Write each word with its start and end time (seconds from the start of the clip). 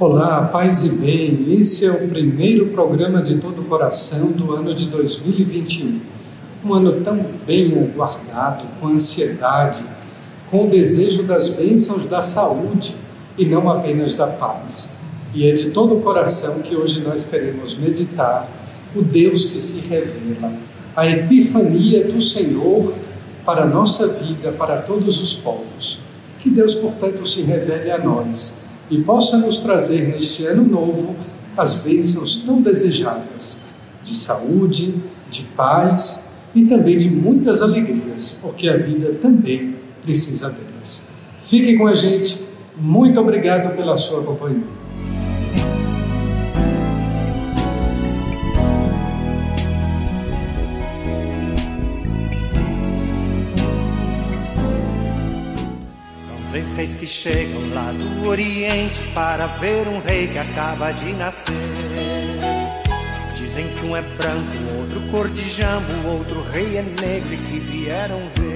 Olá, 0.00 0.42
paz 0.52 0.84
e 0.84 0.90
bem. 0.98 1.58
Esse 1.58 1.84
é 1.84 1.90
o 1.90 2.08
primeiro 2.08 2.66
programa 2.66 3.20
de 3.20 3.38
todo 3.38 3.62
o 3.62 3.64
coração 3.64 4.30
do 4.30 4.54
ano 4.54 4.72
de 4.72 4.86
2021. 4.90 5.98
Um 6.64 6.72
ano 6.72 7.00
tão 7.00 7.18
bem 7.44 7.76
aguardado, 7.76 8.62
com 8.78 8.86
ansiedade, 8.86 9.84
com 10.52 10.66
o 10.66 10.70
desejo 10.70 11.24
das 11.24 11.48
bênçãos 11.48 12.04
da 12.04 12.22
saúde 12.22 12.94
e 13.36 13.44
não 13.44 13.68
apenas 13.68 14.14
da 14.14 14.28
paz. 14.28 15.00
E 15.34 15.50
é 15.50 15.52
de 15.52 15.70
todo 15.70 15.96
o 15.96 16.00
coração 16.00 16.60
que 16.60 16.76
hoje 16.76 17.00
nós 17.00 17.28
queremos 17.28 17.76
meditar 17.76 18.48
o 18.94 19.02
Deus 19.02 19.46
que 19.46 19.60
se 19.60 19.80
revela, 19.88 20.52
a 20.94 21.08
epifania 21.08 22.04
do 22.04 22.22
Senhor 22.22 22.94
para 23.44 23.64
a 23.64 23.66
nossa 23.66 24.06
vida, 24.06 24.52
para 24.52 24.80
todos 24.80 25.20
os 25.20 25.34
povos. 25.34 25.98
Que 26.38 26.48
Deus, 26.48 26.76
portanto, 26.76 27.26
se 27.26 27.42
revele 27.42 27.90
a 27.90 27.98
nós 27.98 28.67
e 28.90 29.02
possa 29.02 29.38
nos 29.38 29.58
trazer 29.58 30.08
neste 30.08 30.46
ano 30.46 30.64
novo 30.64 31.14
as 31.56 31.74
bênçãos 31.82 32.36
tão 32.46 32.60
desejadas 32.62 33.66
de 34.04 34.14
saúde, 34.14 34.94
de 35.30 35.42
paz 35.56 36.32
e 36.54 36.64
também 36.64 36.96
de 36.96 37.10
muitas 37.10 37.60
alegrias, 37.62 38.38
porque 38.40 38.68
a 38.68 38.76
vida 38.76 39.14
também 39.20 39.74
precisa 40.02 40.48
delas. 40.50 41.10
Fique 41.44 41.76
com 41.76 41.86
a 41.86 41.94
gente. 41.94 42.46
Muito 42.76 43.20
obrigado 43.20 43.76
pela 43.76 43.96
sua 43.96 44.22
companhia. 44.22 44.78
Reis 56.78 56.94
que 56.94 57.08
chegam 57.08 57.74
lá 57.74 57.90
do 57.90 58.28
Oriente 58.28 59.02
para 59.12 59.46
ver 59.46 59.88
um 59.88 59.98
rei 59.98 60.28
que 60.28 60.38
acaba 60.38 60.92
de 60.92 61.12
nascer. 61.12 61.52
Dizem 63.34 63.66
que 63.66 63.84
um 63.84 63.96
é 63.96 64.00
branco, 64.00 64.78
outro 64.78 65.00
cor 65.10 65.28
de 65.28 65.42
jambo, 65.42 66.06
outro 66.06 66.40
rei 66.52 66.76
é 66.76 66.82
negro 66.82 67.34
e 67.34 67.36
que 67.36 67.58
vieram 67.58 68.20
ver. 68.28 68.48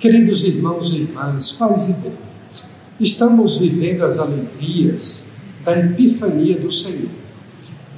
Queridos 0.00 0.46
irmãos 0.46 0.94
e 0.94 1.02
irmãs, 1.02 1.52
paz 1.52 1.90
e 1.90 2.00
bem, 2.00 2.14
estamos 2.98 3.58
vivendo 3.58 4.02
as 4.02 4.18
alegrias 4.18 5.32
da 5.62 5.78
epifania 5.78 6.58
do 6.58 6.72
Senhor. 6.72 7.10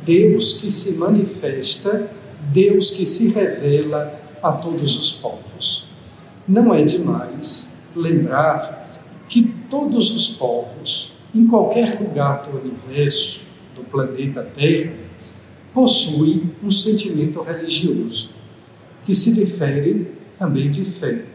Deus 0.05 0.55
que 0.55 0.69
se 0.73 0.95
manifesta, 0.95 2.11
Deus 2.53 2.91
que 2.91 3.07
se 3.07 3.29
revela 3.29 4.21
a 4.43 4.51
todos 4.51 5.01
os 5.01 5.13
povos. 5.13 5.91
Não 6.49 6.75
é 6.75 6.83
demais 6.83 7.85
lembrar 7.95 8.91
que 9.29 9.55
todos 9.71 10.13
os 10.13 10.37
povos, 10.37 11.13
em 11.33 11.47
qualquer 11.47 12.01
lugar 12.01 12.51
do 12.51 12.59
universo, 12.59 13.43
do 13.77 13.85
planeta 13.85 14.43
Terra, 14.43 14.93
possuem 15.73 16.51
um 16.65 16.71
sentimento 16.71 17.41
religioso, 17.43 18.31
que 19.07 19.15
se 19.15 19.33
difere 19.33 20.09
também 20.37 20.69
de 20.69 20.85
fé 20.85 21.27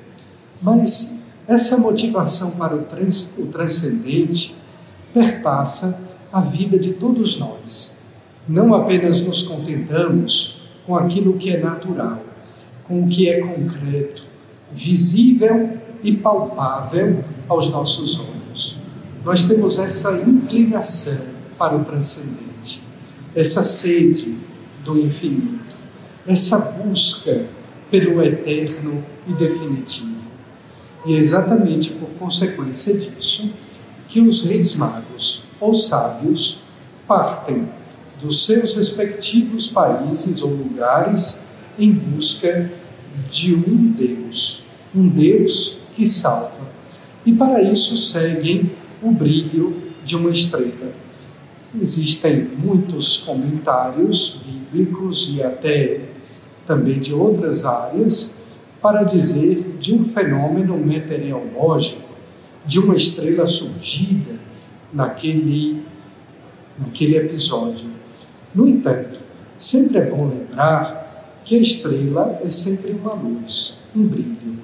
mas 0.62 1.31
essa 1.47 1.78
motivação 1.78 2.51
para 2.51 2.75
o, 2.75 2.84
trans, 2.84 3.38
o 3.38 3.47
transcendente 3.47 4.56
perpassa 5.13 6.01
a 6.31 6.41
vida 6.41 6.78
de 6.78 6.94
todos 6.94 7.40
nós. 7.40 7.97
Não 8.47 8.73
apenas 8.73 9.25
nos 9.25 9.44
contentamos 9.44 10.62
com 10.85 10.96
aquilo 10.96 11.38
que 11.38 11.50
é 11.50 11.59
natural, 11.59 12.23
com 12.84 13.03
o 13.03 13.07
que 13.07 13.29
é 13.29 13.41
concreto, 13.41 14.23
visível 14.72 15.78
e 16.03 16.16
palpável 16.16 17.23
aos 17.47 17.72
nossos 17.72 18.19
olhos. 18.19 18.78
Nós 19.23 19.47
temos 19.47 19.79
essa 19.79 20.12
inclinação 20.22 21.25
para 21.57 21.75
o 21.75 21.84
transcendente, 21.84 22.84
essa 23.35 23.63
sede 23.63 24.38
do 24.84 24.97
infinito, 24.97 25.75
essa 26.25 26.57
busca 26.84 27.46
pelo 27.90 28.22
eterno 28.22 29.03
e 29.28 29.34
definitivo. 29.34 30.16
E 31.07 31.16
é 31.16 31.19
exatamente 31.19 31.91
por 31.91 32.09
consequência 32.19 32.97
disso 32.97 33.50
que 34.09 34.19
os 34.19 34.45
reis 34.45 34.75
magos 34.75 35.44
ou 35.57 35.73
sábios 35.73 36.59
partem 37.07 37.69
dos 38.22 38.45
seus 38.45 38.75
respectivos 38.75 39.69
países 39.69 40.41
ou 40.41 40.50
lugares 40.50 41.47
em 41.79 41.94
busca 41.94 42.69
de 43.29 43.56
um 43.56 43.94
Deus, 43.97 44.63
um 44.94 45.07
Deus 45.07 45.79
que 45.96 46.06
salva. 46.06 46.67
E 47.25 47.31
para 47.31 47.62
isso 47.62 47.96
seguem 47.96 48.69
o 49.01 49.09
brilho 49.09 49.81
de 50.03 50.17
uma 50.17 50.29
estrela. 50.29 50.91
Existem 51.79 52.50
muitos 52.57 53.17
comentários 53.17 54.41
bíblicos 54.46 55.34
e 55.34 55.41
até 55.41 56.01
também 56.66 57.00
de 57.00 57.13
outras 57.13 57.63
áreas 57.63 58.47
para 58.81 59.03
dizer 59.03 59.77
de 59.79 59.93
um 59.93 60.05
fenômeno 60.05 60.77
meteorológico, 60.77 62.07
de 62.65 62.79
uma 62.79 62.95
estrela 62.95 63.45
surgida 63.45 64.35
naquele, 64.93 65.83
naquele 66.77 67.17
episódio. 67.17 67.87
No 68.53 68.67
entanto, 68.67 69.19
sempre 69.57 69.97
é 69.97 70.05
bom 70.09 70.27
lembrar 70.27 71.41
que 71.43 71.55
a 71.55 71.61
estrela 71.61 72.39
é 72.43 72.49
sempre 72.49 72.91
uma 72.91 73.13
luz, 73.13 73.83
um 73.95 74.05
brilho. 74.05 74.57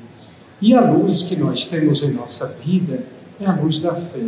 E 0.62 0.74
a 0.74 0.82
luz 0.82 1.24
que 1.24 1.36
nós 1.36 1.66
temos 1.66 2.04
em 2.04 2.12
nossa 2.12 2.48
vida 2.64 3.04
é 3.40 3.46
a 3.46 3.56
luz 3.56 3.80
da 3.80 3.94
fé. 3.96 4.20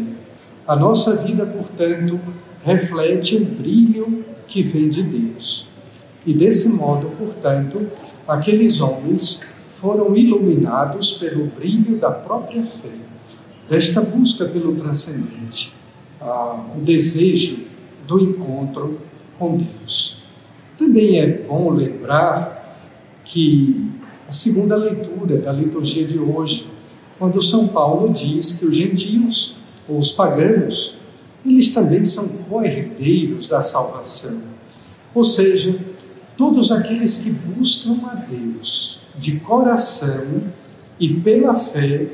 A 0.68 0.76
nossa 0.76 1.16
vida, 1.18 1.46
portanto, 1.46 2.20
reflete 2.64 3.36
o 3.38 3.46
brilho 3.46 4.26
que 4.48 4.64
vem 4.64 4.90
de 4.90 5.04
Deus. 5.04 5.68
E 6.26 6.34
desse 6.34 6.70
modo, 6.70 7.12
portanto, 7.18 7.88
aqueles 8.28 8.82
homens 8.82 9.44
foram 9.86 10.18
iluminados 10.18 11.20
pelo 11.20 11.46
brilho 11.46 11.98
da 11.98 12.10
própria 12.10 12.64
fé, 12.64 12.90
desta 13.70 14.02
busca 14.02 14.46
pelo 14.46 14.76
transcendente, 14.76 15.76
ah, 16.20 16.66
o 16.76 16.82
desejo 16.82 17.68
do 18.08 18.20
encontro 18.20 19.00
com 19.38 19.58
Deus. 19.58 20.24
Também 20.76 21.20
é 21.20 21.28
bom 21.28 21.70
lembrar 21.70 22.80
que 23.24 23.92
a 24.28 24.32
segunda 24.32 24.76
leitura 24.76 25.38
da 25.38 25.52
liturgia 25.52 26.04
de 26.04 26.18
hoje, 26.18 26.68
quando 27.20 27.40
São 27.40 27.68
Paulo 27.68 28.12
diz 28.12 28.54
que 28.54 28.66
os 28.66 28.76
gentios, 28.76 29.58
ou 29.88 30.00
os 30.00 30.12
pagãos, 30.12 30.98
eles 31.46 31.72
também 31.76 32.04
são 32.04 32.28
co-herdeiros 32.50 33.48
da 33.48 33.62
salvação. 33.62 34.42
Ou 35.14 35.24
seja, 35.24 35.76
todos 36.36 36.72
aqueles 36.72 37.20
que 37.20 37.30
buscam 37.30 38.00
a 38.08 38.16
Deus 38.16 39.05
de 39.18 39.40
coração 39.40 40.44
e 41.00 41.14
pela 41.14 41.54
fé, 41.54 42.08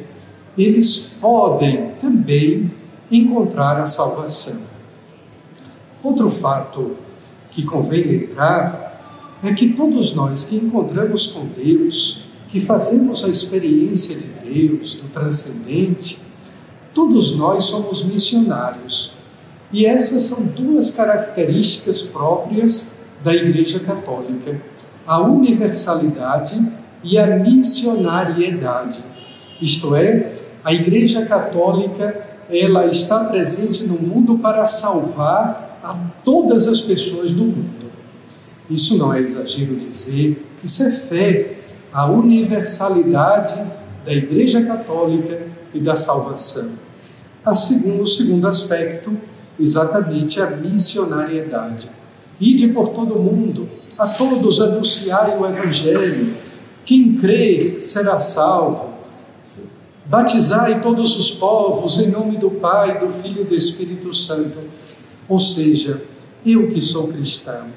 eles 0.58 1.18
podem 1.20 1.92
também 2.00 2.72
encontrar 3.10 3.80
a 3.80 3.86
salvação. 3.86 4.62
Outro 6.04 6.30
fato 6.30 6.98
que 7.52 7.64
convém 7.64 8.04
lembrar 8.04 9.40
é 9.44 9.54
que 9.54 9.74
todos 9.74 10.16
nós 10.16 10.46
que 10.46 10.56
encontramos 10.56 11.28
com 11.28 11.46
Deus, 11.46 12.24
que 12.50 12.60
fazemos 12.60 13.24
a 13.24 13.30
experiência 13.30 14.18
de 14.18 14.28
Deus, 14.50 14.96
do 14.96 15.10
transcendente, 15.10 16.20
todos 16.94 17.38
nós 17.38 17.66
somos 17.66 18.04
missionários. 18.04 19.14
E 19.72 19.86
essas 19.86 20.24
são 20.24 20.46
duas 20.48 20.92
características 20.92 22.02
próprias 22.02 23.00
da 23.24 23.34
Igreja 23.34 23.80
Católica: 23.80 24.62
a 25.08 25.20
universalidade 25.20 26.62
e 27.04 27.18
a 27.18 27.26
missionariedade. 27.38 29.04
Isto 29.62 29.96
é, 29.96 30.34
a 30.64 30.74
Igreja 30.74 31.26
Católica, 31.26 32.28
ela 32.50 32.86
está 32.88 33.26
presente 33.26 33.84
no 33.84 33.96
mundo 33.96 34.38
para 34.40 34.66
salvar 34.66 35.80
a 35.84 35.98
todas 36.24 36.68
as 36.68 36.82
pessoas 36.82 37.32
do 37.32 37.44
mundo. 37.44 37.92
Isso 38.70 38.98
não 38.98 39.14
é 39.14 39.20
exagero 39.20 39.76
dizer, 39.76 40.46
isso 40.64 40.84
é 40.84 40.92
fé, 40.92 41.58
a 41.92 42.10
universalidade 42.10 43.62
da 44.06 44.14
Igreja 44.14 44.64
Católica 44.64 45.42
e 45.74 45.80
da 45.80 45.96
salvação. 45.96 46.72
A 47.44 47.56
segundo, 47.56 48.04
o 48.04 48.08
segundo 48.08 48.48
aspecto, 48.48 49.12
exatamente 49.60 50.40
a 50.42 50.50
missionariedade. 50.50 51.90
Ide 52.40 52.70
por 52.70 52.90
todo 52.90 53.16
o 53.16 53.22
mundo, 53.22 53.68
a 53.98 54.08
todos 54.08 54.62
anunciai 54.62 55.38
o 55.38 55.46
Evangelho. 55.46 56.34
Quem 56.86 57.16
crer 57.18 57.80
será 57.80 58.20
salvo. 58.20 58.92
Batizai 60.06 60.82
todos 60.82 61.18
os 61.18 61.32
povos 61.32 62.00
em 62.00 62.10
nome 62.10 62.38
do 62.38 62.52
Pai, 62.52 63.00
do 63.00 63.10
Filho 63.10 63.44
e 63.44 63.46
do 63.46 63.56
Espírito 63.56 64.14
Santo. 64.14 64.58
Ou 65.30 65.40
seja, 65.40 66.02
eu 66.46 66.70
que 66.70 66.82
sou 66.82 67.08
cristão, 67.08 67.68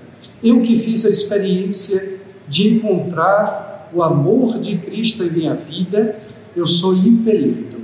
eu 0.42 0.62
que 0.62 0.78
fiz 0.78 1.04
a 1.04 1.10
experiência 1.10 2.18
de 2.48 2.74
encontrar 2.74 3.90
o 3.92 4.02
amor 4.02 4.58
de 4.58 4.76
Cristo 4.78 5.22
em 5.22 5.30
minha 5.30 5.54
vida, 5.54 6.18
eu 6.56 6.66
sou 6.66 6.94
impelido 6.94 7.82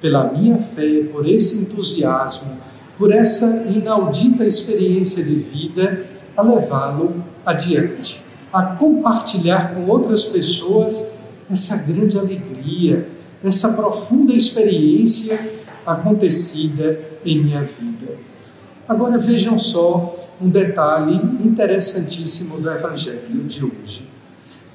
pela 0.00 0.32
minha 0.32 0.58
fé, 0.58 1.04
por 1.10 1.28
esse 1.28 1.62
entusiasmo, 1.62 2.58
por 2.96 3.12
essa 3.12 3.66
inaudita 3.68 4.44
experiência 4.44 5.24
de 5.24 5.34
vida, 5.34 6.06
a 6.36 6.42
levá-lo 6.42 7.24
adiante, 7.44 8.22
a 8.58 8.74
compartilhar 8.74 9.72
com 9.72 9.86
outras 9.88 10.24
pessoas 10.24 11.12
essa 11.48 11.76
grande 11.76 12.18
alegria, 12.18 13.08
essa 13.44 13.74
profunda 13.74 14.34
experiência 14.34 15.38
acontecida 15.86 17.00
em 17.24 17.40
minha 17.40 17.62
vida. 17.62 18.16
Agora 18.88 19.16
vejam 19.16 19.60
só 19.60 20.28
um 20.42 20.48
detalhe 20.48 21.14
interessantíssimo 21.38 22.60
do 22.60 22.68
Evangelho 22.68 23.44
de 23.44 23.64
hoje. 23.64 24.08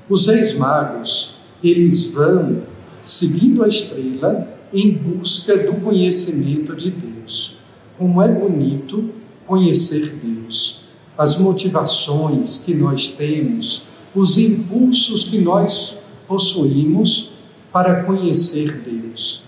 Os 0.10 0.28
reis 0.28 0.58
magos, 0.58 1.40
eles 1.62 2.14
vão 2.14 2.62
seguindo 3.04 3.66
a 3.66 3.68
estrela 3.68 4.48
em 4.74 4.94
busca 4.94 5.58
do 5.58 5.74
conhecimento 5.82 6.74
de 6.74 6.90
Deus. 6.90 7.58
Como 7.98 8.22
é 8.22 8.30
bonito 8.30 9.10
conhecer 9.46 10.10
Deus, 10.24 10.83
as 11.18 11.38
motivações 11.40 12.64
que 12.64 12.74
nós 12.74 13.10
temos, 13.10 13.88
os 14.16 14.38
impulsos 14.38 15.26
que 15.26 15.40
nós 15.40 16.00
possuímos 16.28 17.34
para 17.72 18.04
conhecer 18.04 18.82
Deus. 18.82 19.44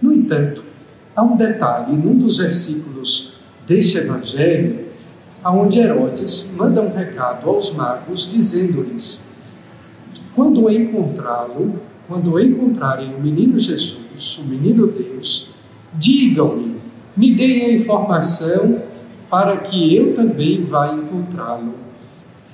No 0.00 0.12
entanto, 0.12 0.62
há 1.14 1.22
um 1.22 1.36
detalhe 1.36 1.96
num 1.96 2.16
dos 2.16 2.38
versículos 2.38 3.34
deste 3.66 3.98
evangelho, 3.98 4.86
aonde 5.42 5.78
Herodes 5.78 6.52
manda 6.56 6.80
um 6.80 6.92
recado 6.92 7.48
aos 7.48 7.74
magos 7.74 8.30
dizendo-lhes: 8.30 9.24
quando 10.34 10.70
encontrá-lo, 10.70 11.80
quando 12.06 12.40
encontrarem 12.40 13.14
o 13.14 13.20
menino 13.20 13.58
Jesus, 13.58 14.38
o 14.38 14.44
menino 14.44 14.86
Deus, 14.86 15.50
digam-me, 15.94 16.76
me 17.16 17.32
deem 17.32 17.66
a 17.66 17.72
informação 17.74 18.82
para 19.30 19.56
que 19.58 19.94
eu 19.94 20.14
também 20.14 20.62
vá 20.62 20.92
encontrá-lo. 20.92 21.74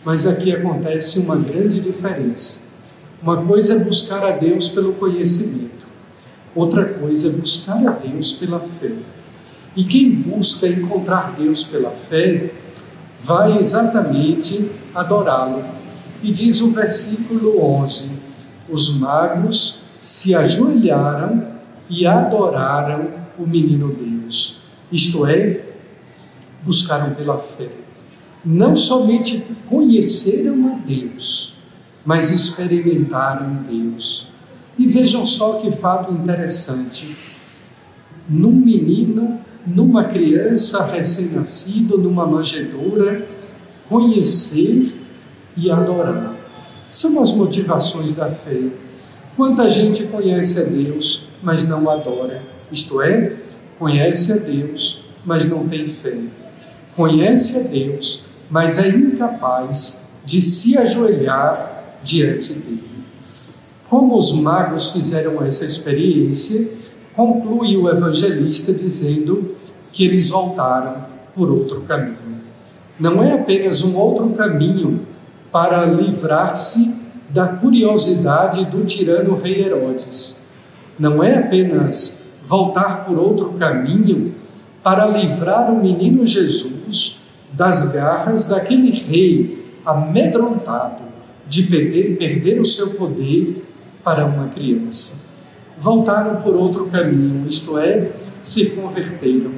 Mas 0.05 0.27
aqui 0.27 0.55
acontece 0.55 1.21
uma 1.21 1.37
grande 1.37 1.81
diferença. 1.81 2.65
Uma 3.23 3.43
coisa 3.43 3.75
é 3.75 3.85
buscar 3.85 4.25
a 4.25 4.33
Deus 4.33 4.69
pelo 4.69 4.95
conhecimento, 4.95 5.87
outra 6.55 6.85
coisa 6.85 7.29
é 7.29 7.33
buscar 7.33 7.87
a 7.87 7.93
Deus 7.93 8.35
pela 8.35 8.61
fé. 8.61 8.93
E 9.75 9.83
quem 9.85 10.11
busca 10.11 10.69
encontrar 10.69 11.35
Deus 11.39 11.65
pela 11.65 11.91
fé, 11.91 12.51
vai 13.19 13.59
exatamente 13.59 14.71
adorá-lo. 14.95 15.65
E 16.23 16.31
diz 16.31 16.61
o 16.61 16.71
versículo 16.71 17.61
11: 17.63 18.13
os 18.69 18.99
magos 18.99 19.85
se 19.99 20.35
ajoelharam 20.35 21.47
e 21.89 22.07
adoraram 22.07 23.09
o 23.39 23.47
menino 23.47 23.89
Deus. 23.89 24.61
Isto 24.93 25.27
é, 25.27 25.61
buscaram 26.65 27.15
pela 27.15 27.39
fé. 27.39 27.69
Não 28.45 28.77
somente 28.77 29.45
conheceram 29.69 30.75
a 30.75 30.79
Deus, 30.87 31.55
mas 32.05 32.31
experimentaram 32.31 33.65
Deus. 33.69 34.29
E 34.79 34.87
vejam 34.87 35.27
só 35.27 35.55
que 35.61 35.71
fato 35.71 36.13
interessante. 36.13 37.17
Num 38.29 38.53
menino, 38.53 39.41
numa 39.67 40.05
criança 40.05 40.85
recém-nascido, 40.85 41.97
numa 41.97 42.27
manjedoura, 42.27 43.27
conhecer 43.89 44.93
e 45.57 45.71
adorar 45.71 46.35
são 46.95 47.21
as 47.21 47.33
motivações 47.33 48.13
da 48.13 48.31
fé. 48.31 48.69
Quanta 49.37 49.69
gente 49.69 50.05
conhece 50.05 50.61
a 50.61 50.63
Deus, 50.63 51.27
mas 51.43 51.67
não 51.67 51.91
adora, 51.91 52.41
isto 52.71 53.03
é, 53.03 53.35
conhece 53.81 54.33
a 54.33 54.37
Deus, 54.37 55.03
mas 55.25 55.49
não 55.51 55.67
tem 55.67 55.89
fé. 55.89 56.17
Conhece 56.97 57.59
a 57.59 57.63
Deus, 57.71 58.27
mas 58.49 58.79
é 58.79 58.89
incapaz 58.89 60.21
de 60.25 60.41
se 60.41 60.79
ajoelhar 60.79 61.99
diante 62.05 62.53
dele. 62.53 62.85
Como 63.91 64.17
os 64.17 64.33
magos 64.33 64.93
fizeram 64.93 65.45
essa 65.45 65.65
experiência, 65.65 66.71
conclui 67.15 67.77
o 67.77 67.89
evangelista 67.89 68.73
dizendo 68.73 69.57
que 69.93 70.05
eles 70.05 70.31
voltaram 70.31 71.07
por 71.35 71.51
outro 71.51 71.81
caminho. 71.83 72.17
Não 72.99 73.23
é 73.23 73.33
apenas 73.33 73.83
um 73.83 73.97
outro 73.97 74.31
caminho 74.31 75.01
para 75.51 75.85
livrar-se 75.87 76.95
da 77.31 77.49
curiosidade 77.49 78.65
do 78.67 78.85
tirano 78.85 79.35
rei 79.35 79.65
Herodes. 79.65 80.47
Não 80.97 81.23
é 81.25 81.39
apenas 81.39 82.31
voltar 82.47 83.05
por 83.05 83.19
outro 83.19 83.55
caminho 83.59 84.35
para 84.83 85.07
livrar 85.07 85.73
o 85.73 85.83
menino 85.83 86.25
Jesus 86.25 86.84
das 87.55 87.93
garras 87.93 88.49
daquele 88.49 88.91
rei 88.91 89.65
amedrontado 89.87 91.05
de 91.47 91.63
perder, 91.65 92.17
perder 92.17 92.61
o 92.61 92.67
seu 92.67 92.91
poder 92.91 93.65
para 94.03 94.27
uma 94.27 94.49
criança. 94.49 95.25
Voltaram 95.79 96.43
por 96.43 96.55
outro 96.55 96.87
caminho, 96.87 97.47
isto 97.49 97.79
é, 97.79 98.11
se 98.43 98.71
converteram. 98.71 99.53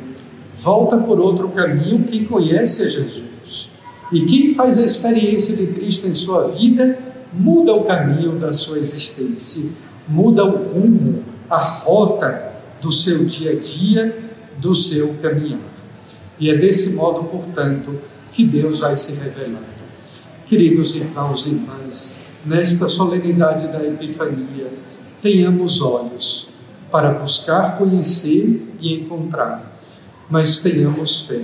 Volta 0.57 0.97
por 0.97 1.21
outro 1.21 1.49
caminho 1.49 2.05
quem 2.05 2.25
conhece 2.25 2.85
a 2.85 2.89
Jesus 2.89 3.71
e 4.13 4.25
quem 4.25 4.55
faz 4.55 4.79
a 4.79 4.85
experiência 4.85 5.57
de 5.57 5.73
Cristo 5.75 6.07
em 6.07 6.15
sua 6.15 6.49
vida 6.49 6.99
muda 7.33 7.75
o 7.75 7.85
caminho 7.85 8.39
da 8.39 8.53
sua 8.53 8.79
existência, 8.79 9.71
muda 10.09 10.45
o 10.45 10.57
rumo, 10.57 11.23
a 11.51 11.59
rota 11.59 12.53
do 12.81 12.93
seu 12.93 13.25
dia 13.25 13.53
a 13.53 13.55
dia, 13.57 14.17
do 14.59 14.75
seu 14.75 15.15
caminhar. 15.21 15.76
E 16.39 16.51
é 16.51 16.57
desse 16.57 16.95
modo, 16.95 17.25
portanto, 17.25 17.99
que 18.33 18.45
Deus 18.45 18.81
vai 18.81 18.97
se 18.97 19.15
revelando. 19.15 19.77
Queridos 20.47 20.95
irmãos 20.97 21.47
e 21.47 21.51
irmãs, 21.51 22.31
nesta 22.45 22.89
solenidade 22.89 23.69
da 23.69 23.85
Epifania, 23.85 24.71
tenhamos 25.23 25.81
olhos 25.83 26.49
para 26.91 27.15
buscar 27.15 27.79
conhecer 27.79 28.63
e 28.81 28.95
encontrar, 28.95 29.81
mas 30.31 30.59
tenhamos 30.59 31.23
fé 31.23 31.43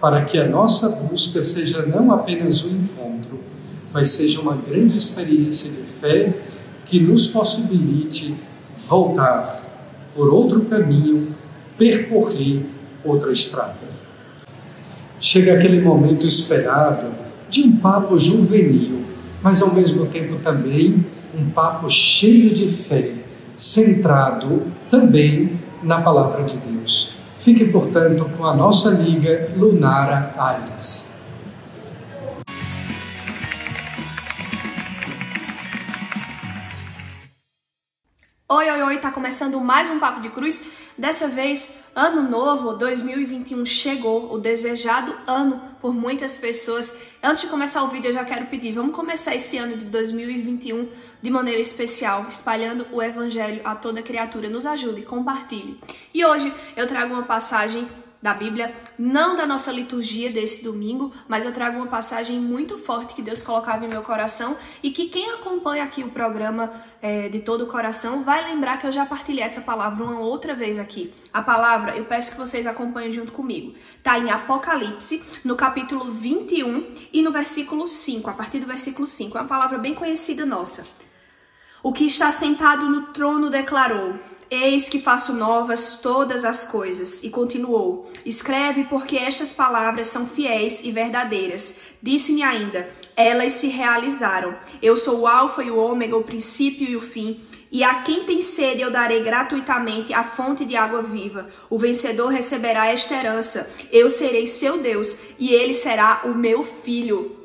para 0.00 0.24
que 0.24 0.36
a 0.36 0.46
nossa 0.46 0.90
busca 0.90 1.42
seja 1.42 1.86
não 1.86 2.12
apenas 2.12 2.62
um 2.66 2.76
encontro, 2.76 3.40
mas 3.90 4.08
seja 4.08 4.40
uma 4.40 4.56
grande 4.56 4.98
experiência 4.98 5.70
de 5.70 5.82
fé 5.98 6.42
que 6.84 7.00
nos 7.00 7.28
possibilite 7.28 8.34
voltar 8.76 9.62
por 10.14 10.28
outro 10.28 10.60
caminho, 10.66 11.34
percorrer 11.78 12.66
outra 13.02 13.32
estrada. 13.32 13.94
Chega 15.24 15.54
aquele 15.54 15.80
momento 15.80 16.26
esperado 16.26 17.06
de 17.48 17.62
um 17.62 17.76
papo 17.78 18.18
juvenil, 18.18 19.06
mas 19.42 19.62
ao 19.62 19.72
mesmo 19.72 20.04
tempo 20.04 20.36
também 20.44 21.02
um 21.34 21.48
papo 21.48 21.88
cheio 21.88 22.50
de 22.54 22.68
fé, 22.68 23.10
centrado 23.56 24.64
também 24.90 25.58
na 25.82 26.02
palavra 26.02 26.42
de 26.42 26.58
Deus. 26.58 27.14
Fique, 27.38 27.64
portanto, 27.64 28.30
com 28.36 28.44
a 28.44 28.54
nossa 28.54 28.90
liga 28.90 29.50
Lunara 29.56 30.34
Aires. 30.36 31.13
Oi, 38.56 38.70
oi, 38.70 38.82
oi, 38.82 38.98
tá 38.98 39.10
começando 39.10 39.60
mais 39.60 39.90
um 39.90 39.98
Papo 39.98 40.20
de 40.20 40.28
Cruz. 40.28 40.62
Dessa 40.96 41.26
vez, 41.26 41.76
ano 41.92 42.22
novo, 42.22 42.74
2021 42.74 43.66
chegou, 43.66 44.32
o 44.32 44.38
desejado 44.38 45.12
ano 45.26 45.60
por 45.80 45.92
muitas 45.92 46.36
pessoas. 46.36 46.96
Antes 47.20 47.42
de 47.42 47.48
começar 47.48 47.82
o 47.82 47.88
vídeo, 47.88 48.10
eu 48.10 48.14
já 48.14 48.24
quero 48.24 48.46
pedir, 48.46 48.70
vamos 48.70 48.94
começar 48.94 49.34
esse 49.34 49.58
ano 49.58 49.76
de 49.76 49.86
2021 49.86 50.88
de 51.20 51.30
maneira 51.30 51.60
especial, 51.60 52.26
espalhando 52.28 52.86
o 52.92 53.02
evangelho 53.02 53.60
a 53.64 53.74
toda 53.74 54.00
criatura. 54.02 54.48
Nos 54.48 54.66
ajude, 54.66 55.02
compartilhe. 55.02 55.80
E 56.14 56.24
hoje 56.24 56.54
eu 56.76 56.86
trago 56.86 57.12
uma 57.12 57.24
passagem 57.24 57.88
da 58.24 58.32
Bíblia, 58.32 58.74
não 58.98 59.36
da 59.36 59.46
nossa 59.46 59.70
liturgia 59.70 60.32
desse 60.32 60.64
domingo, 60.64 61.12
mas 61.28 61.44
eu 61.44 61.52
trago 61.52 61.76
uma 61.76 61.88
passagem 61.88 62.40
muito 62.40 62.78
forte 62.78 63.12
que 63.12 63.20
Deus 63.20 63.42
colocava 63.42 63.84
em 63.84 63.88
meu 63.88 64.00
coração 64.00 64.56
e 64.82 64.90
que 64.90 65.10
quem 65.10 65.30
acompanha 65.32 65.84
aqui 65.84 66.02
o 66.02 66.08
programa 66.08 66.72
é, 67.02 67.28
de 67.28 67.40
todo 67.40 67.64
o 67.64 67.66
coração 67.66 68.24
vai 68.24 68.42
lembrar 68.42 68.78
que 68.78 68.86
eu 68.86 68.92
já 68.92 69.04
partilhei 69.04 69.44
essa 69.44 69.60
palavra 69.60 70.02
uma 70.02 70.20
outra 70.20 70.54
vez 70.54 70.78
aqui. 70.78 71.12
A 71.34 71.42
palavra, 71.42 71.98
eu 71.98 72.06
peço 72.06 72.32
que 72.32 72.38
vocês 72.38 72.66
acompanhem 72.66 73.12
junto 73.12 73.30
comigo. 73.30 73.74
Tá 74.02 74.18
em 74.18 74.30
Apocalipse, 74.30 75.22
no 75.44 75.54
capítulo 75.54 76.10
21 76.10 76.94
e 77.12 77.20
no 77.20 77.30
versículo 77.30 77.86
5, 77.86 78.30
a 78.30 78.32
partir 78.32 78.58
do 78.58 78.66
versículo 78.66 79.06
5. 79.06 79.36
É 79.36 79.42
uma 79.42 79.46
palavra 79.46 79.76
bem 79.76 79.92
conhecida 79.92 80.46
nossa. 80.46 80.86
O 81.82 81.92
que 81.92 82.06
está 82.06 82.32
sentado 82.32 82.88
no 82.88 83.08
trono 83.08 83.50
declarou: 83.50 84.18
Eis 84.50 84.88
que 84.88 85.00
faço 85.00 85.32
novas 85.32 85.96
todas 85.96 86.44
as 86.44 86.64
coisas. 86.64 87.22
E 87.22 87.30
continuou: 87.30 88.10
Escreve, 88.24 88.84
porque 88.84 89.16
estas 89.16 89.52
palavras 89.52 90.06
são 90.06 90.26
fiéis 90.26 90.80
e 90.82 90.92
verdadeiras. 90.92 91.76
Disse-me 92.02 92.42
ainda: 92.42 92.88
Elas 93.16 93.54
se 93.54 93.68
realizaram. 93.68 94.56
Eu 94.82 94.96
sou 94.96 95.20
o 95.20 95.26
Alfa 95.26 95.62
e 95.62 95.70
o 95.70 95.78
Ômega, 95.78 96.16
o 96.16 96.24
princípio 96.24 96.88
e 96.88 96.96
o 96.96 97.00
fim. 97.00 97.40
E 97.74 97.82
a 97.82 98.02
quem 98.02 98.22
tem 98.22 98.40
sede 98.40 98.82
eu 98.82 98.90
darei 98.90 99.20
gratuitamente 99.20 100.14
a 100.14 100.22
fonte 100.22 100.64
de 100.64 100.76
água 100.76 101.02
viva. 101.02 101.48
O 101.68 101.76
vencedor 101.76 102.28
receberá 102.28 102.86
esta 102.86 103.14
herança. 103.14 103.68
Eu 103.90 104.08
serei 104.08 104.46
seu 104.46 104.78
Deus 104.78 105.18
e 105.40 105.52
ele 105.52 105.74
será 105.74 106.20
o 106.24 106.34
meu 106.34 106.62
filho. 106.62 107.36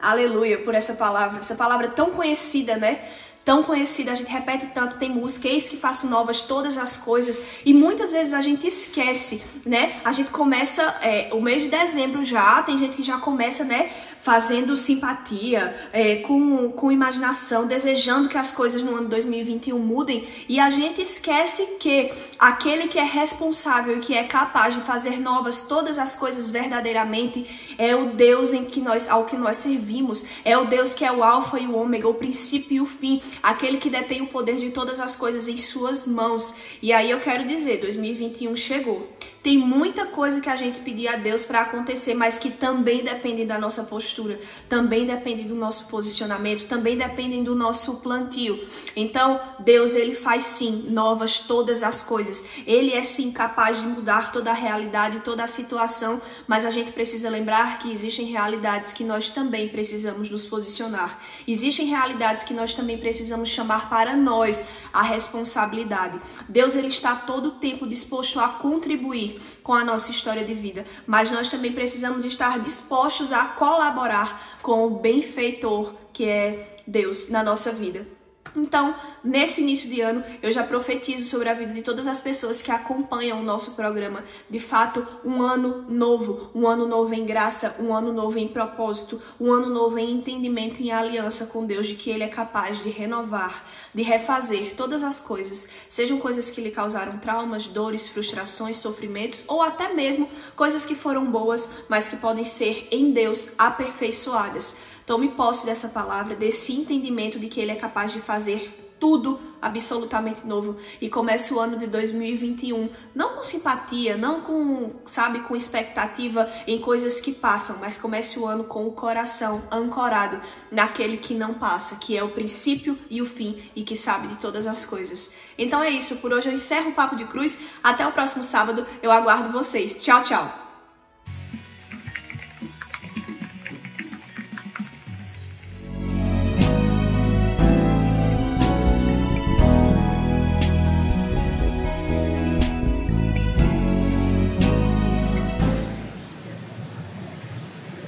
Aleluia 0.00 0.58
por 0.58 0.74
essa 0.74 0.94
palavra, 0.94 1.38
essa 1.38 1.54
palavra 1.54 1.86
tão 1.88 2.10
conhecida, 2.10 2.76
né? 2.76 3.04
Tão 3.44 3.62
conhecida, 3.62 4.12
a 4.12 4.14
gente 4.14 4.30
repete 4.30 4.66
tanto, 4.74 4.96
tem 4.96 5.10
música, 5.10 5.48
eis 5.48 5.68
que 5.68 5.76
faço 5.76 6.06
novas 6.06 6.40
todas 6.42 6.76
as 6.76 6.96
coisas, 6.98 7.42
e 7.64 7.72
muitas 7.72 8.12
vezes 8.12 8.34
a 8.34 8.40
gente 8.40 8.66
esquece, 8.66 9.42
né? 9.64 10.00
A 10.04 10.12
gente 10.12 10.30
começa 10.30 10.82
é, 11.02 11.30
o 11.32 11.40
mês 11.40 11.62
de 11.62 11.68
dezembro 11.68 12.24
já, 12.24 12.62
tem 12.62 12.76
gente 12.76 12.96
que 12.96 13.02
já 13.02 13.18
começa, 13.18 13.64
né, 13.64 13.90
fazendo 14.22 14.76
simpatia, 14.76 15.74
é, 15.92 16.16
com, 16.16 16.70
com 16.70 16.92
imaginação, 16.92 17.66
desejando 17.66 18.28
que 18.28 18.36
as 18.36 18.50
coisas 18.50 18.82
no 18.82 18.94
ano 18.94 19.08
2021 19.08 19.78
mudem, 19.78 20.28
e 20.48 20.60
a 20.60 20.68
gente 20.68 21.00
esquece 21.00 21.76
que 21.80 22.12
aquele 22.38 22.88
que 22.88 22.98
é 22.98 23.04
responsável 23.04 23.96
e 23.96 24.00
que 24.00 24.14
é 24.14 24.24
capaz 24.24 24.74
de 24.74 24.82
fazer 24.82 25.18
novas 25.18 25.62
todas 25.62 25.98
as 25.98 26.14
coisas 26.14 26.50
verdadeiramente 26.50 27.74
é 27.78 27.96
o 27.96 28.10
Deus 28.10 28.52
em 28.52 28.64
que 28.64 28.80
nós, 28.80 29.08
ao 29.08 29.24
que 29.24 29.36
nós 29.36 29.56
servimos, 29.56 30.24
é 30.44 30.56
o 30.56 30.66
Deus 30.66 30.92
que 30.92 31.04
é 31.04 31.10
o 31.10 31.24
alfa 31.24 31.58
e 31.58 31.66
o 31.66 31.74
ômega, 31.74 32.06
o 32.06 32.14
princípio 32.14 32.76
e 32.76 32.80
o 32.80 32.86
fim, 32.86 33.22
aquele 33.42 33.78
que 33.78 33.90
detém 33.90 34.22
o 34.22 34.26
poder 34.26 34.56
de 34.56 34.70
todas 34.70 35.00
as 35.00 35.16
coisas 35.16 35.48
em 35.48 35.56
suas 35.56 36.06
mãos. 36.06 36.54
E 36.82 36.92
aí 36.92 37.10
eu 37.10 37.20
quero 37.20 37.46
dizer, 37.46 37.80
2021 37.80 38.54
chegou. 38.56 39.08
Tem 39.42 39.56
muita 39.56 40.04
coisa 40.04 40.38
que 40.38 40.50
a 40.50 40.56
gente 40.56 40.80
pedir 40.80 41.08
a 41.08 41.16
Deus 41.16 41.44
para 41.44 41.62
acontecer, 41.62 42.12
mas 42.12 42.38
que 42.38 42.50
também 42.50 43.02
depende 43.02 43.46
da 43.46 43.58
nossa 43.58 43.82
postura, 43.84 44.38
também 44.68 45.06
depende 45.06 45.44
do 45.44 45.54
nosso 45.54 45.86
posicionamento, 45.88 46.68
também 46.68 46.94
dependem 46.94 47.42
do 47.42 47.54
nosso 47.54 48.00
plantio. 48.00 48.62
Então, 48.94 49.40
Deus 49.60 49.94
ele 49.94 50.14
faz 50.14 50.44
sim 50.44 50.84
novas 50.90 51.38
todas 51.38 51.82
as 51.82 52.02
coisas. 52.02 52.44
Ele 52.66 52.92
é 52.92 53.02
sim 53.02 53.32
capaz 53.32 53.80
de 53.80 53.86
mudar 53.86 54.30
toda 54.30 54.50
a 54.50 54.54
realidade, 54.54 55.20
toda 55.20 55.42
a 55.42 55.46
situação, 55.46 56.20
mas 56.46 56.66
a 56.66 56.70
gente 56.70 56.92
precisa 56.92 57.30
lembrar 57.30 57.78
que 57.78 57.90
existem 57.90 58.26
realidades 58.26 58.92
que 58.92 59.04
nós 59.04 59.30
também 59.30 59.70
precisamos 59.70 60.28
nos 60.28 60.46
posicionar. 60.46 61.18
Existem 61.48 61.86
realidades 61.86 62.44
que 62.44 62.52
nós 62.52 62.74
também 62.74 62.98
precisamos 62.98 63.19
chamar 63.48 63.88
para 63.88 64.16
nós 64.16 64.64
a 64.92 65.02
responsabilidade. 65.02 66.20
Deus 66.48 66.74
ele 66.74 66.88
está 66.88 67.14
todo 67.14 67.46
o 67.46 67.52
tempo 67.52 67.86
disposto 67.86 68.38
a 68.40 68.48
contribuir 68.48 69.40
com 69.62 69.74
a 69.74 69.84
nossa 69.84 70.10
história 70.10 70.44
de 70.44 70.54
vida, 70.54 70.84
mas 71.06 71.30
nós 71.30 71.50
também 71.50 71.72
precisamos 71.72 72.24
estar 72.24 72.58
dispostos 72.58 73.32
a 73.32 73.44
colaborar 73.44 74.58
com 74.62 74.86
o 74.86 74.98
benfeitor 74.98 75.94
que 76.12 76.24
é 76.24 76.78
Deus 76.86 77.30
na 77.30 77.42
nossa 77.42 77.72
vida. 77.72 78.19
Então, 78.56 78.94
nesse 79.22 79.60
início 79.60 79.88
de 79.88 80.00
ano, 80.00 80.24
eu 80.42 80.50
já 80.50 80.62
profetizo 80.64 81.28
sobre 81.28 81.48
a 81.48 81.54
vida 81.54 81.72
de 81.72 81.82
todas 81.82 82.06
as 82.06 82.20
pessoas 82.20 82.60
que 82.60 82.72
acompanham 82.72 83.40
o 83.40 83.44
nosso 83.44 83.72
programa. 83.72 84.24
De 84.48 84.58
fato, 84.58 85.06
um 85.24 85.40
ano 85.40 85.84
novo, 85.88 86.50
um 86.54 86.66
ano 86.66 86.86
novo 86.86 87.14
em 87.14 87.24
graça, 87.24 87.76
um 87.78 87.94
ano 87.94 88.12
novo 88.12 88.38
em 88.38 88.48
propósito, 88.48 89.22
um 89.40 89.52
ano 89.52 89.68
novo 89.68 89.98
em 89.98 90.10
entendimento 90.10 90.80
e 90.80 90.88
em 90.88 90.92
aliança 90.92 91.46
com 91.46 91.64
Deus 91.64 91.86
de 91.86 91.94
que 91.94 92.10
Ele 92.10 92.24
é 92.24 92.28
capaz 92.28 92.82
de 92.82 92.90
renovar, 92.90 93.64
de 93.94 94.02
refazer 94.02 94.74
todas 94.74 95.04
as 95.04 95.20
coisas, 95.20 95.68
sejam 95.88 96.18
coisas 96.18 96.50
que 96.50 96.60
lhe 96.60 96.70
causaram 96.70 97.18
traumas, 97.18 97.66
dores, 97.66 98.08
frustrações, 98.08 98.76
sofrimentos 98.76 99.44
ou 99.46 99.62
até 99.62 99.92
mesmo 99.92 100.28
coisas 100.56 100.84
que 100.84 100.94
foram 100.94 101.30
boas, 101.30 101.70
mas 101.88 102.08
que 102.08 102.16
podem 102.16 102.44
ser 102.44 102.88
em 102.90 103.12
Deus 103.12 103.50
aperfeiçoadas. 103.58 104.89
Tome 105.10 105.30
posse 105.30 105.66
dessa 105.66 105.88
palavra, 105.88 106.36
desse 106.36 106.72
entendimento 106.72 107.36
de 107.36 107.48
que 107.48 107.60
Ele 107.60 107.72
é 107.72 107.74
capaz 107.74 108.12
de 108.12 108.20
fazer 108.20 108.94
tudo 109.00 109.40
absolutamente 109.60 110.46
novo 110.46 110.76
e 111.00 111.08
comece 111.08 111.52
o 111.52 111.58
ano 111.58 111.76
de 111.76 111.88
2021 111.88 112.88
não 113.12 113.34
com 113.34 113.42
simpatia, 113.42 114.16
não 114.16 114.40
com, 114.42 114.92
sabe, 115.04 115.40
com 115.40 115.56
expectativa 115.56 116.48
em 116.64 116.78
coisas 116.78 117.20
que 117.20 117.32
passam, 117.32 117.78
mas 117.80 117.98
comece 117.98 118.38
o 118.38 118.46
ano 118.46 118.62
com 118.62 118.86
o 118.86 118.92
coração 118.92 119.60
ancorado 119.68 120.40
naquele 120.70 121.16
que 121.16 121.34
não 121.34 121.54
passa, 121.54 121.96
que 121.96 122.16
é 122.16 122.22
o 122.22 122.30
princípio 122.30 122.96
e 123.10 123.20
o 123.20 123.26
fim 123.26 123.60
e 123.74 123.82
que 123.82 123.96
sabe 123.96 124.28
de 124.28 124.36
todas 124.36 124.64
as 124.64 124.86
coisas. 124.86 125.34
Então 125.58 125.82
é 125.82 125.90
isso, 125.90 126.18
por 126.18 126.32
hoje 126.32 126.48
eu 126.48 126.52
encerro 126.52 126.90
o 126.90 126.94
papo 126.94 127.16
de 127.16 127.24
cruz. 127.24 127.58
Até 127.82 128.06
o 128.06 128.12
próximo 128.12 128.44
sábado, 128.44 128.86
eu 129.02 129.10
aguardo 129.10 129.50
vocês. 129.50 129.96
Tchau, 130.00 130.22
tchau. 130.22 130.59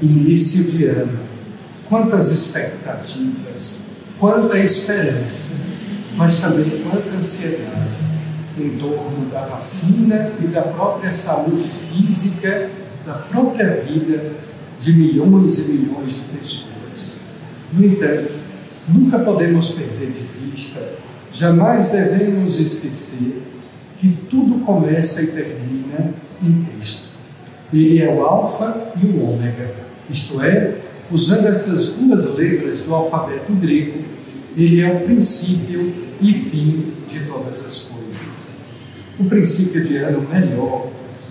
Início 0.03 0.65
de 0.73 0.87
ano. 0.87 1.19
Quantas 1.89 2.33
expectativas, 2.33 3.87
quanta 4.19 4.59
esperança, 4.59 5.57
mas 6.17 6.41
também 6.41 6.83
quanta 6.83 7.17
ansiedade 7.17 8.03
em 8.59 8.71
torno 8.79 9.31
da 9.31 9.43
vacina 9.43 10.33
e 10.43 10.47
da 10.47 10.63
própria 10.63 11.13
saúde 11.13 11.69
física, 11.69 12.71
da 13.07 13.15
própria 13.15 13.71
vida 13.71 14.33
de 14.81 14.93
milhões 14.95 15.59
e 15.59 15.73
milhões 15.73 16.15
de 16.15 16.39
pessoas. 16.39 17.21
No 17.73 17.85
entanto, 17.85 18.35
nunca 18.89 19.19
podemos 19.21 19.73
perder 19.73 20.11
de 20.11 20.51
vista, 20.51 20.83
jamais 21.33 21.91
devemos 21.91 22.59
esquecer 22.59 23.43
que 23.99 24.19
tudo 24.29 24.65
começa 24.65 25.23
e 25.23 25.27
termina 25.29 26.13
em 26.43 26.65
Cristo. 26.65 27.13
Ele 27.73 28.03
é 28.03 28.13
o 28.13 28.23
Alfa 28.23 28.93
e 29.01 29.07
o 29.07 29.31
Ômega 29.31 29.92
isto 30.13 30.43
é, 30.43 30.77
usando 31.11 31.47
essas 31.47 31.95
duas 31.95 32.37
letras 32.37 32.81
do 32.83 32.95
alfabeto 32.95 33.53
grego, 33.55 34.05
ele 34.57 34.81
é 34.81 34.93
o 34.93 35.01
princípio 35.01 35.95
e 36.21 36.35
fim 36.35 36.93
de 37.09 37.21
todas 37.21 37.67
as 37.67 37.79
coisas. 37.85 38.51
O 39.19 39.25
princípio 39.25 39.85
de 39.85 39.97
ano 39.97 40.27
melhor, 40.29 40.89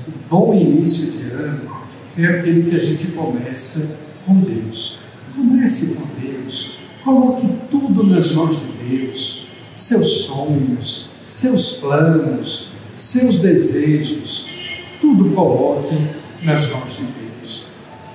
o 0.07 0.11
bom 0.29 0.53
início 0.53 1.11
de 1.11 1.31
ano, 1.31 1.71
é 2.17 2.25
aquele 2.25 2.69
que 2.69 2.75
a 2.75 2.79
gente 2.79 3.07
começa 3.07 3.97
com 4.25 4.39
Deus. 4.39 4.99
Comece 5.35 5.95
com 5.95 6.03
Deus, 6.19 6.77
coloque 7.03 7.47
tudo 7.69 8.05
nas 8.05 8.33
mãos 8.33 8.57
de 8.59 8.97
Deus, 8.97 9.47
seus 9.75 10.23
sonhos, 10.23 11.09
seus 11.25 11.77
planos, 11.77 12.69
seus 12.95 13.39
desejos, 13.39 14.47
tudo 14.99 15.31
coloque 15.33 15.95
nas 16.43 16.69
mãos 16.71 16.97
de 16.97 17.03
Deus. 17.03 17.20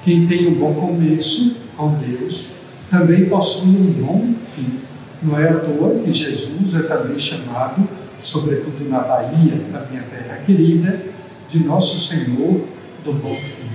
Quem 0.06 0.24
tem 0.28 0.46
um 0.46 0.54
bom 0.54 0.72
começo 0.72 1.56
com 1.76 1.98
Deus 1.98 2.52
também 2.88 3.28
possui 3.28 3.70
um 3.70 3.90
bom 3.90 4.34
fim. 4.40 4.78
Não 5.20 5.36
é 5.36 5.48
à 5.48 5.58
toa 5.58 5.98
que 5.98 6.14
Jesus 6.14 6.76
é 6.76 6.82
também 6.82 7.18
chamado, 7.18 7.88
sobretudo 8.20 8.88
na 8.88 9.00
Bahia, 9.00 9.60
da 9.72 9.84
minha 9.90 10.04
terra 10.04 10.36
querida, 10.46 11.06
de 11.48 11.64
Nosso 11.64 11.98
Senhor 11.98 12.60
do 13.04 13.14
Bom 13.14 13.34
Fim. 13.34 13.66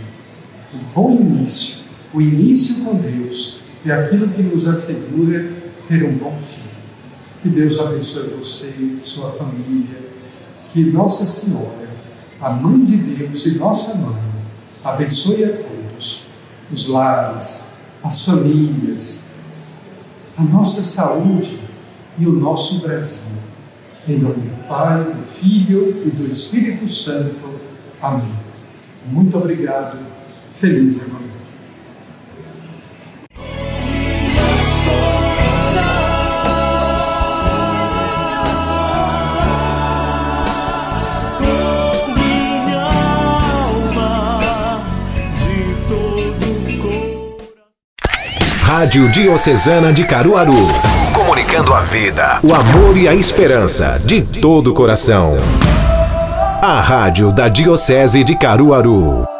O 0.73 0.77
bom 0.95 1.17
início, 1.19 1.79
o 2.13 2.21
início 2.21 2.85
com 2.85 2.95
Deus, 2.95 3.59
é 3.85 3.91
aquilo 3.91 4.29
que 4.29 4.41
nos 4.41 4.69
assegura 4.69 5.51
ter 5.89 6.01
um 6.05 6.13
bom 6.13 6.37
fim. 6.39 6.63
Que 7.41 7.49
Deus 7.49 7.77
abençoe 7.77 8.29
você, 8.39 8.73
sua 9.03 9.31
família. 9.31 9.97
Que 10.71 10.81
Nossa 10.91 11.25
Senhora, 11.25 11.89
a 12.39 12.51
Mãe 12.51 12.85
de 12.85 12.95
Deus 12.95 13.45
e 13.47 13.59
nossa 13.59 13.95
mãe, 13.95 14.15
abençoe 14.81 15.43
a 15.43 15.49
todos, 15.49 15.80
os 16.71 16.87
lares, 16.87 17.71
as 18.03 18.25
famílias, 18.25 19.31
a 20.37 20.43
nossa 20.43 20.81
saúde 20.81 21.59
e 22.17 22.27
o 22.27 22.33
nosso 22.33 22.81
Brasil. 22.81 23.37
Em 24.07 24.17
nome 24.17 24.35
do 24.35 24.67
Pai, 24.67 25.03
do 25.03 25.21
Filho 25.21 26.03
e 26.05 26.09
do 26.09 26.27
Espírito 26.27 26.89
Santo. 26.89 27.59
Amém. 28.01 28.33
Muito 29.05 29.37
obrigado. 29.37 29.99
Feliz 30.55 31.07
Natal. 31.07 31.20
Rádio 48.81 49.09
Diocesana 49.09 49.93
de 49.93 50.03
Caruaru. 50.03 50.67
Comunicando 51.13 51.71
a 51.71 51.81
vida, 51.81 52.39
o 52.41 52.51
amor 52.51 52.97
e 52.97 53.07
a 53.07 53.13
esperança 53.13 53.91
de 54.03 54.23
todo 54.23 54.71
o 54.71 54.73
coração. 54.73 55.37
A 56.63 56.81
Rádio 56.81 57.31
da 57.31 57.47
Diocese 57.47 58.23
de 58.23 58.35
Caruaru. 58.35 59.30